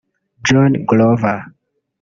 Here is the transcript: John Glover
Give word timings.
John 0.43 0.81
Glover 0.89 1.37